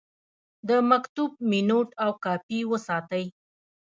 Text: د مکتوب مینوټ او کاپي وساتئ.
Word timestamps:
د 0.67 0.69
مکتوب 0.89 1.31
مینوټ 1.49 1.89
او 2.03 2.11
کاپي 2.23 2.59
وساتئ. 2.71 3.25